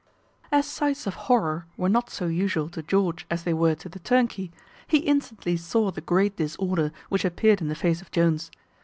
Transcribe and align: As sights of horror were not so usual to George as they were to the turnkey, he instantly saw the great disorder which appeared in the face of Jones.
As 0.51 0.65
sights 0.65 1.05
of 1.05 1.13
horror 1.29 1.67
were 1.77 1.87
not 1.87 2.09
so 2.09 2.25
usual 2.25 2.69
to 2.69 2.81
George 2.81 3.27
as 3.29 3.43
they 3.43 3.53
were 3.53 3.75
to 3.75 3.87
the 3.87 3.99
turnkey, 3.99 4.49
he 4.87 4.97
instantly 4.97 5.55
saw 5.55 5.91
the 5.91 6.01
great 6.01 6.37
disorder 6.37 6.91
which 7.09 7.23
appeared 7.23 7.61
in 7.61 7.67
the 7.67 7.75
face 7.75 8.01
of 8.01 8.09
Jones. 8.09 8.49